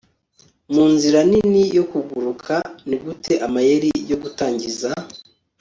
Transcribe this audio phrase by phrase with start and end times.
[0.73, 2.55] munzira nini yo kuguruka.
[2.87, 4.89] nigute amayeri yo gutangiza